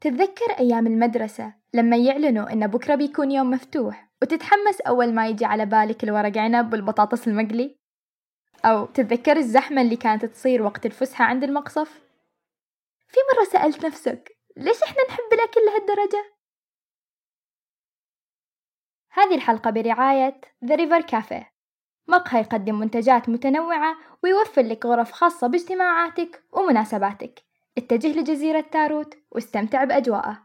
[0.00, 5.66] تتذكر أيام المدرسة لما يعلنوا إن بكرة بيكون يوم مفتوح وتتحمس أول ما يجي على
[5.66, 7.78] بالك الورق عنب والبطاطس المقلي؟
[8.64, 12.00] أو تتذكر الزحمة اللي كانت تصير وقت الفسحة عند المقصف؟
[13.08, 16.36] في مرة سألت نفسك ليش إحنا نحب الأكل لهالدرجة؟
[19.10, 21.44] هذه الحلقة برعاية The River Cafe
[22.08, 27.45] مقهى يقدم منتجات متنوعة ويوفر لك غرف خاصة باجتماعاتك ومناسباتك
[27.78, 30.38] اتجه لجزيرة تاروت واستمتع بأجواءه.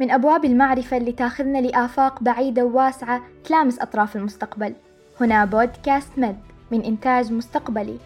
[0.00, 4.74] من أبواب المعرفة اللي تاخذنا لآفاق بعيدة وواسعة تلامس أطراف المستقبل.
[5.20, 6.40] هنا بودكاست مد
[6.70, 7.98] من إنتاج مستقبلي.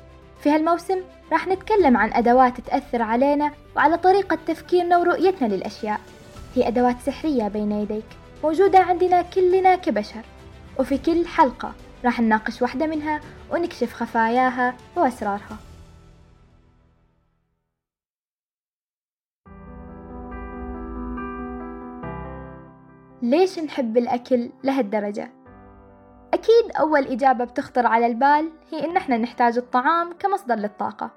[0.43, 0.98] في هالموسم
[1.33, 6.01] راح نتكلم عن أدوات تأثر علينا وعلى طريقة تفكيرنا ورؤيتنا للأشياء.
[6.55, 8.06] هي أدوات سحرية بين يديك
[8.45, 10.23] موجودة عندنا كلنا كبشر.
[10.79, 13.20] وفي كل حلقة راح نناقش واحدة منها
[13.52, 15.56] ونكشف خفاياها وأسرارها.
[23.23, 25.31] ليش نحب الأكل لهالدرجة؟
[26.34, 31.11] أكيد أول إجابة بتخطر على البال هي إن إحنا نحتاج الطعام كمصدر للطاقة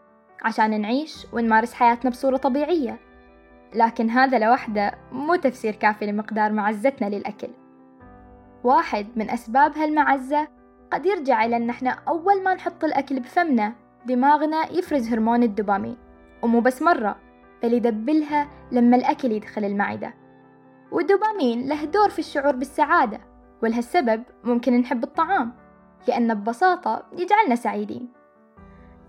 [0.43, 2.99] عشان نعيش ونمارس حياتنا بصورة طبيعية.
[3.75, 7.49] لكن هذا لوحده مو تفسير كافي لمقدار معزتنا للأكل.
[8.63, 10.47] واحد من أسباب هالمعزة
[10.91, 13.73] قد يرجع إلى أن إحنا أول ما نحط الأكل بفمنا
[14.05, 15.97] دماغنا يفرز هرمون الدوبامين
[16.41, 17.15] ومو بس مرة
[17.63, 20.13] بل يدبلها لما الأكل يدخل المعدة.
[20.91, 23.19] والدوبامين له دور في الشعور بالسعادة
[23.63, 25.53] ولهالسبب ممكن نحب الطعام
[26.07, 28.09] لأنه ببساطة يجعلنا سعيدين.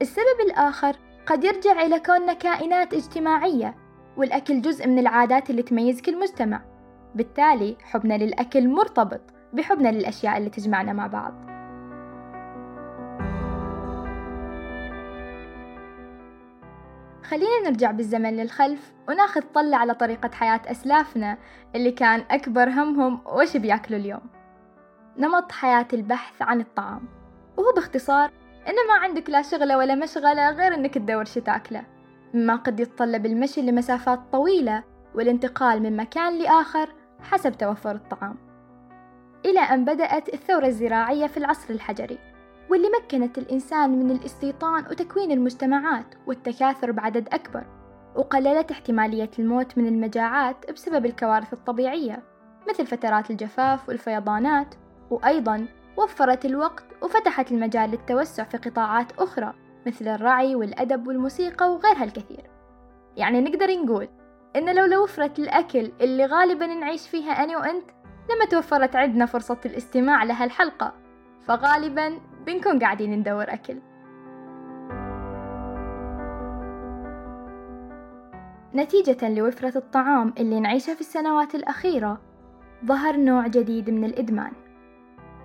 [0.02, 3.74] السبب الآخر قد يرجع إلى كوننا كائنات اجتماعية
[4.16, 6.62] والأكل جزء من العادات اللي تميز كل مجتمع.
[7.14, 9.20] بالتالي حبنا للأكل مرتبط
[9.52, 11.51] بحبنا للأشياء اللي تجمعنا مع بعض.
[17.32, 21.38] خلينا نرجع بالزمن للخلف وناخذ طلة على طريقة حياة أسلافنا
[21.74, 24.20] اللي كان أكبر همهم وش بيأكلوا اليوم.
[25.18, 27.08] نمط حياة البحث عن الطعام.
[27.56, 28.30] وهو باختصار
[28.68, 31.84] إن ما عندك لا شغلة ولا مشغلة غير إنك تدور شي تاكله.
[32.34, 36.88] مما قد يتطلب المشي لمسافات طويلة والانتقال من مكان لآخر
[37.20, 38.36] حسب توفر الطعام.
[39.44, 42.18] إلى أن بدأت الثورة الزراعية في العصر الحجري.
[42.70, 47.64] واللي مكنت الإنسان من الاستيطان وتكوين المجتمعات والتكاثر بعدد أكبر
[48.16, 52.22] وقللت احتمالية الموت من المجاعات بسبب الكوارث الطبيعية
[52.68, 54.74] مثل فترات الجفاف والفيضانات
[55.10, 59.54] وأيضا وفرت الوقت وفتحت المجال للتوسع في قطاعات أخرى
[59.86, 62.50] مثل الرعي والأدب والموسيقى وغيرها الكثير.
[63.16, 64.08] يعني نقدر نقول
[64.56, 67.84] إن لو لوفرت الأكل اللي غالبا نعيش فيها أنا وأنت
[68.30, 70.92] لما توفرت عندنا فرصة الاستماع لهالحلقة
[71.46, 73.78] فغالبا بنكون قاعدين ندور أكل.
[78.74, 82.20] نتيجة لوفرة الطعام اللي نعيشه في السنوات الأخيرة
[82.84, 84.52] ظهر نوع جديد من الإدمان.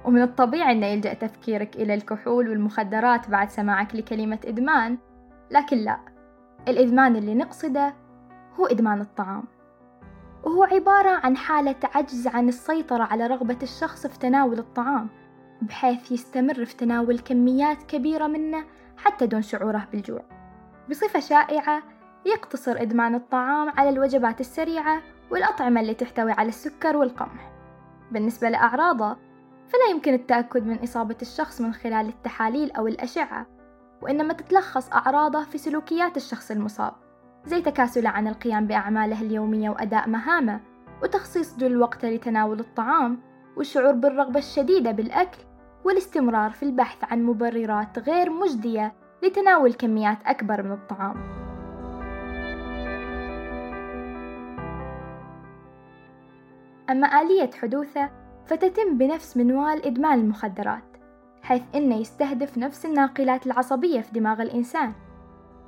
[0.05, 4.97] ومن الطبيعي أن يلجأ تفكيرك إلى الكحول والمخدرات بعد سماعك لكلمة إدمان
[5.51, 5.99] لكن لا.
[6.67, 7.93] الإدمان اللي نقصده
[8.59, 9.43] هو إدمان الطعام.
[10.43, 15.09] وهو عبارة عن حالة عجز عن السيطرة على رغبة الشخص في تناول الطعام.
[15.61, 18.65] بحيث يستمر في تناول كميات كبيرة منه
[18.97, 20.21] حتى دون شعوره بالجوع.
[20.89, 21.83] بصفة شائعة
[22.25, 25.01] يقتصر إدمان الطعام على الوجبات السريعة
[25.31, 27.51] والأطعمة اللي تحتوي على السكر والقمح.
[28.11, 29.17] بالنسبة لأعراضه
[29.69, 33.47] فلا يمكن التأكد من إصابة الشخص من خلال التحاليل أو الأشعة
[34.01, 36.93] وإنما تتلخص أعراضه في سلوكيات الشخص المصاب
[37.45, 40.59] زي تكاسله عن القيام بأعماله اليومية وأداء مهامه
[41.03, 43.19] وتخصيص جل وقته لتناول الطعام
[43.57, 45.37] والشعور بالرغبة الشديدة بالأكل
[45.85, 51.15] والاستمرار في البحث عن مبررات غير مجدية لتناول كميات أكبر من الطعام.
[56.89, 58.09] أما آلية حدوثة
[58.45, 60.83] فتتم بنفس منوال إدمان المخدرات
[61.41, 64.93] حيث إنه يستهدف نفس الناقلات العصبية في دماغ الإنسان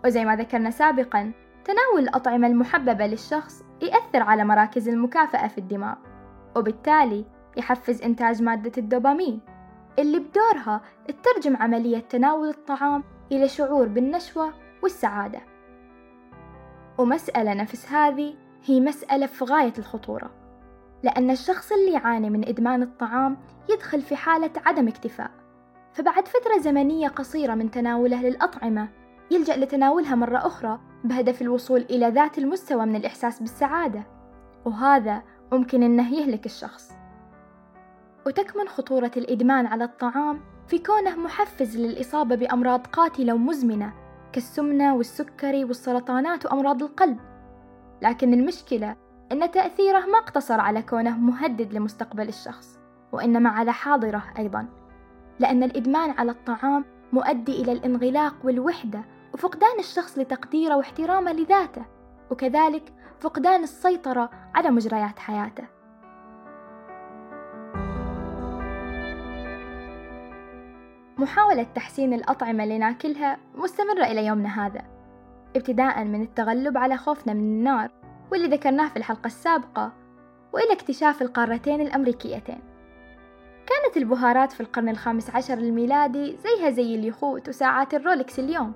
[0.06, 1.31] وزي ما ذكرنا سابقا
[1.65, 5.95] تناول الأطعمة المحببة للشخص يأثر على مراكز المكافأة في الدماغ
[6.56, 9.42] وبالتالي يحفز إنتاج مادة الدوبامين
[10.00, 14.54] اللي بدورها تترجم عملية تناول الطعام إلى شعور بالنشوة
[14.84, 15.40] والسعادة.
[16.98, 18.36] ومسألة نفس هذه
[18.66, 20.31] هي مسألة في غاية الخطورة
[21.04, 23.38] لأن الشخص اللي يعاني من إدمان الطعام
[23.69, 25.31] يدخل في حالة عدم اكتفاء.
[25.94, 28.90] فبعد فترة زمنية قصيرة من تناوله للأطعمة
[29.31, 34.04] يلجأ لتناولها مرة أخرى بهدف الوصول إلى ذات المستوى من الإحساس بالسعادة
[34.66, 36.99] وهذا ممكن أنه يهلك الشخص.
[38.30, 43.94] وتكمن خطورة الإدمان على الطعام في كونه محفز للإصابة بأمراض قاتلة ومزمنة
[44.34, 47.20] كالسمنة والسكري والسرطانات وأمراض القلب.
[48.02, 48.96] لكن المشكلة
[49.31, 52.80] أن تأثيره ما اقتصر على كونه مهدد لمستقبل الشخص
[53.12, 54.68] وإنما على حاضره أيضا.
[55.40, 59.02] لأن الإدمان على الطعام مؤدي إلى الانغلاق والوحدة
[59.34, 61.86] وفقدان الشخص لتقديره واحترامه لذاته
[62.31, 65.79] وكذلك فقدان السيطرة على مجريات حياته.
[71.19, 74.81] محاولة تحسين الأطعمة اللي ناكلها مستمرة إلى يومنا هذا
[75.56, 77.92] ابتداء من التغلب على خوفنا من النار
[78.31, 79.94] واللي ذكرناه في الحلقة السابقة
[80.54, 82.60] وإلى اكتشاف القارتين الأمريكيتين.
[83.68, 88.74] كانت البهارات في القرن الخامس عشر الميلادي زيها زي اليخوت وساعات الرولكس اليوم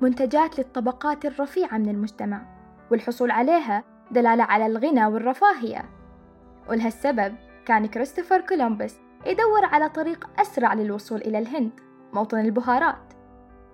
[0.00, 2.42] منتجات للطبقات الرفيعة من المجتمع
[2.90, 5.84] والحصول عليها دلالة على الغنى والرفاهية.
[6.68, 7.34] ولهالسبب
[7.66, 11.70] كان كريستوفر كولومبوس يدور على طريق أسرع للوصول إلى الهند
[12.12, 13.12] موطن البهارات.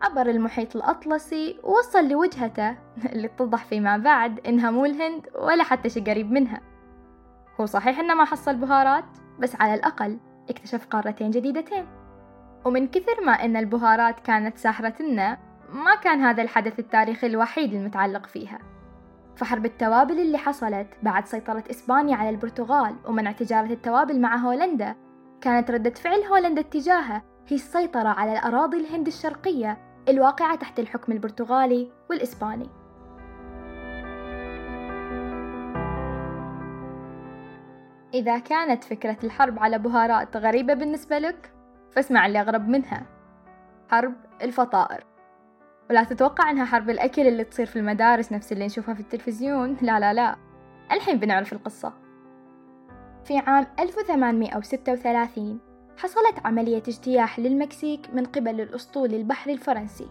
[0.02, 2.70] عبر المحيط الأطلسي ووصل لوجهته
[3.12, 6.60] اللي اتضح فيما بعد إنها مو الهند ولا حتى شي قريب منها.
[7.60, 9.04] هو صحيح إنه ما حصل بهارات
[9.38, 10.18] بس على الأقل
[10.50, 11.86] اكتشف قارتين جديدتين.
[12.64, 15.38] ومن كثر ما إن البهارات كانت ساحرتنا
[15.72, 18.58] ما كان هذا الحدث التاريخي الوحيد المتعلق فيها.
[19.36, 24.94] فحرب التوابل اللي حصلت بعد سيطرة إسبانيا على البرتغال ومنع تجارة التوابل مع هولندا
[25.40, 29.78] كانت ردة فعل هولندا اتجاهه هي السيطرة على الأراضي الهند الشرقية
[30.08, 32.70] الواقعة تحت الحكم البرتغالي والإسباني.
[38.14, 41.52] إذا كانت فكرة الحرب على بهارات غريبة بالنسبة لك
[41.92, 43.06] فاسمع اللي أغرب منها.
[43.90, 45.04] حرب الفطائر.
[45.90, 49.76] ولا تتوقع أنها حرب الأكل اللي تصير في المدارس نفس اللي نشوفها في التلفزيون.
[49.82, 50.36] لا لا لا.
[50.92, 52.05] الحين بنعرف القصة.
[53.26, 55.58] في عام 1836
[55.98, 60.08] حصلت عملية اجتياح للمكسيك من قبل الأسطول البحري الفرنسي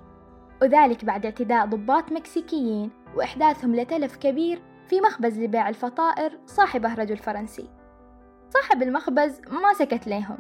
[0.62, 7.70] وذلك بعد اعتداء ضباط مكسيكيين وإحداثهم لتلف كبير في مخبز لبيع الفطائر صاحبه رجل فرنسي.
[8.50, 10.38] صاحب المخبز ما سكت ليهم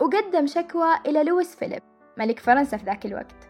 [0.00, 1.82] وقدم شكوى إلى لويس فيليب
[2.18, 3.48] ملك فرنسا في ذاك الوقت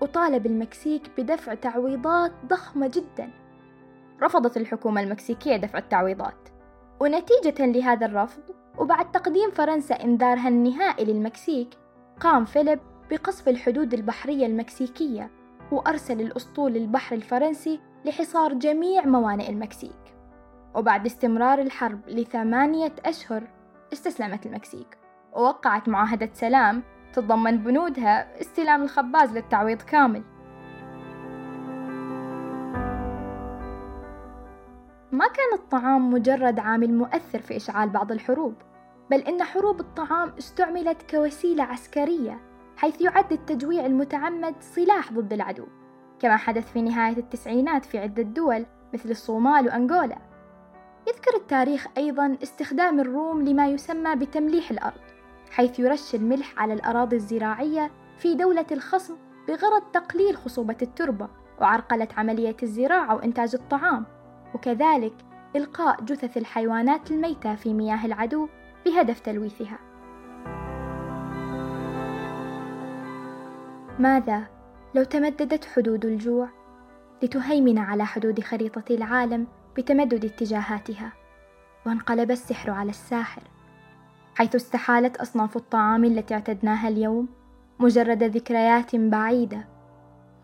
[0.00, 3.30] وطالب المكسيك بدفع تعويضات ضخمة جدا.
[4.22, 6.55] رفضت الحكومة المكسيكية دفع التعويضات.
[7.00, 8.42] ونتيجة لهذا الرفض
[8.78, 11.68] وبعد تقديم فرنسا إنذارها النهائي للمكسيك
[12.20, 15.30] قام فيليب بقصف الحدود البحرية المكسيكية
[15.72, 20.16] وأرسل الأسطول البحر الفرنسي لحصار جميع موانئ المكسيك.
[20.74, 23.42] وبعد استمرار الحرب لثمانية أشهر
[23.92, 24.98] استسلمت المكسيك.
[25.32, 26.82] ووقعت معاهدة سلام
[27.12, 30.22] تتضمن بنودها استلام الخباز للتعويض كامل.
[35.16, 38.54] ما كان الطعام مجرد عامل مؤثر في إشعال بعض الحروب
[39.10, 42.40] بل إن حروب الطعام استعملت كوسيلة عسكرية
[42.76, 45.66] حيث يعد التجويع المتعمد سلاح ضد العدو
[46.18, 50.18] كما حدث في نهاية التسعينات في عدة دول مثل الصومال وأنغولا.
[51.08, 55.00] يذكر التاريخ أيضا استخدام الروم لما يسمى بتمليح الأرض
[55.50, 59.16] حيث يرش الملح على الأراضي الزراعية في دولة الخصم
[59.48, 61.28] بغرض تقليل خصوبة التربة
[61.60, 64.15] وعرقلة عملية الزراعة وإنتاج الطعام.
[64.56, 65.12] وكذلك
[65.56, 68.48] إلقاء جثث الحيوانات الميتة في مياه العدو
[68.84, 69.78] بهدف تلويثها.
[73.98, 74.46] ماذا
[74.94, 76.48] لو تمددت حدود الجوع
[77.22, 79.46] لتهيمن على حدود خريطة العالم
[79.76, 81.12] بتمدد اتجاهاتها
[81.86, 83.42] وانقلب السحر على الساحر
[84.34, 87.28] حيث استحالت أصناف الطعام التي اعتدناها اليوم
[87.78, 89.68] مجرد ذكريات بعيدة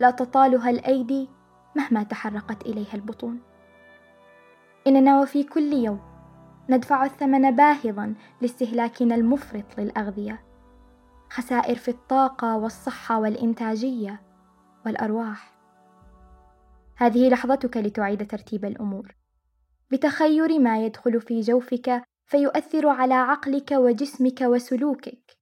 [0.00, 1.28] لا تطالها الأيدي
[1.76, 3.51] مهما تحرقت إليها البطون.
[4.86, 6.00] إننا وفي كل يوم.
[6.70, 10.44] ندفع الثمن باهظا لاستهلاكنا المفرط للأغذية.
[11.30, 14.22] خسائر في الطاقة والصحة والإنتاجية
[14.86, 15.52] والأرواح.
[16.96, 19.14] هذه لحظتك لتعيد ترتيب الأمور.
[19.90, 25.36] بتخير ما يدخل في جوفك فيؤثر على عقلك وجسمك وسلوكك.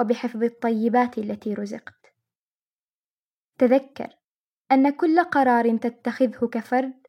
[0.00, 2.14] وبحفظ الطيبات التي رزقت.
[3.58, 4.08] تذكر
[4.72, 7.01] أن كل قرار تتخذه كفرد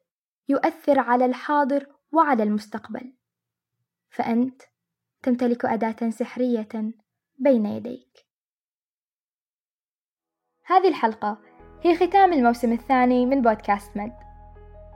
[0.48, 3.12] يؤثر على الحاضر وعلى المستقبل.
[4.10, 4.62] فأنت
[5.22, 6.68] تمتلك أداة سحرية
[7.38, 8.26] بين يديك.
[10.66, 11.38] هذه الحلقة
[11.82, 14.12] هي ختام الموسم الثاني من بودكاست مد.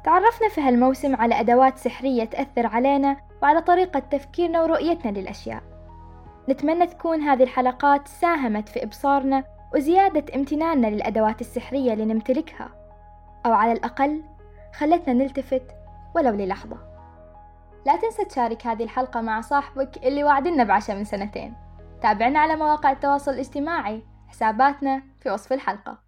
[0.05, 5.62] تعرفنا في هالموسم على أدوات سحرية تأثر علينا وعلى طريقة تفكيرنا ورؤيتنا للأشياء.
[6.49, 12.69] نتمنى تكون هذه الحلقات ساهمت في إبصارنا وزيادة امتناننا للأدوات السحرية اللي نمتلكها
[13.47, 14.25] أو على الأقل
[14.75, 15.62] خلتنا نلتفت
[16.16, 16.76] ولو للحظة.
[17.87, 21.54] لا تنسى تشارك هذه الحلقة مع صاحبك اللي وعدنا بعشاء من سنتين.
[22.02, 24.02] تابعنا على مواقع التواصل الاجتماعي.
[24.28, 26.08] حساباتنا في وصف الحلقة.